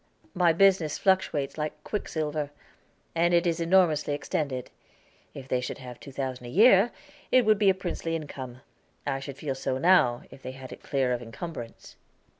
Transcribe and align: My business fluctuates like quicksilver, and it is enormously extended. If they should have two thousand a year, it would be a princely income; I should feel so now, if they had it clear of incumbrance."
My 0.33 0.51
business 0.51 0.97
fluctuates 0.97 1.59
like 1.59 1.83
quicksilver, 1.83 2.49
and 3.13 3.35
it 3.35 3.45
is 3.45 3.59
enormously 3.59 4.15
extended. 4.15 4.71
If 5.35 5.47
they 5.47 5.61
should 5.61 5.77
have 5.77 5.99
two 5.99 6.11
thousand 6.11 6.47
a 6.47 6.49
year, 6.49 6.89
it 7.31 7.45
would 7.45 7.59
be 7.59 7.69
a 7.69 7.75
princely 7.75 8.15
income; 8.15 8.61
I 9.05 9.19
should 9.19 9.37
feel 9.37 9.53
so 9.53 9.77
now, 9.77 10.23
if 10.31 10.41
they 10.41 10.53
had 10.53 10.73
it 10.73 10.81
clear 10.81 11.13
of 11.13 11.21
incumbrance." 11.21 11.97